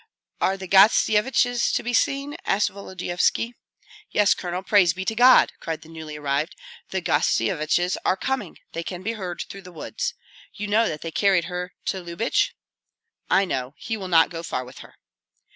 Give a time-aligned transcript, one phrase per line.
[0.41, 3.53] "Are the Gostsyeviches to be seen?" asked Volodyovski.
[4.09, 4.63] "Yes, Colonel.
[4.63, 6.55] Praise be to God!" cried the newly arrived.
[6.89, 10.15] "The Gostsyeviches are coming; they can be heard through the woods.
[10.55, 12.55] You know that they carried her to Lyubich?"
[13.29, 13.75] "I know.
[13.77, 14.95] He will not go far with her."